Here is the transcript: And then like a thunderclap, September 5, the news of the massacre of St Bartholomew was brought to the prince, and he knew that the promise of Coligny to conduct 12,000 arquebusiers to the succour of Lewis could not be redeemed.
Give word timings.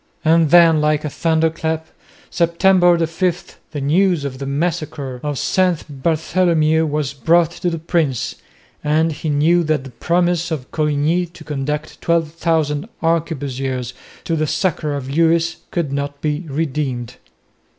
And 0.25 0.49
then 0.49 0.81
like 0.81 1.05
a 1.05 1.11
thunderclap, 1.11 1.85
September 2.31 2.97
5, 3.05 3.59
the 3.69 3.81
news 3.81 4.25
of 4.25 4.39
the 4.39 4.47
massacre 4.47 5.19
of 5.21 5.37
St 5.37 6.01
Bartholomew 6.01 6.87
was 6.87 7.13
brought 7.13 7.51
to 7.51 7.69
the 7.69 7.77
prince, 7.77 8.33
and 8.83 9.11
he 9.11 9.29
knew 9.29 9.63
that 9.65 9.83
the 9.83 9.91
promise 9.91 10.49
of 10.49 10.71
Coligny 10.71 11.27
to 11.27 11.43
conduct 11.43 12.01
12,000 12.01 12.89
arquebusiers 13.03 13.93
to 14.23 14.35
the 14.35 14.47
succour 14.47 14.93
of 14.95 15.07
Lewis 15.07 15.57
could 15.69 15.91
not 15.93 16.19
be 16.19 16.45
redeemed. 16.49 17.17